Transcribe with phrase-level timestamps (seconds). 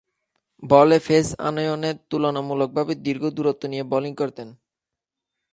[0.63, 4.47] বলে পেস আনয়ণে তুলনামূলকভাবে দীর্ঘ দূরত্ব নিয়ে বোলিং করতেন।